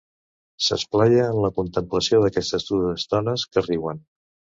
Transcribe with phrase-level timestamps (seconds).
[0.67, 4.03] S'esplaia en la contemplació d'aquestes dues dones que riuen.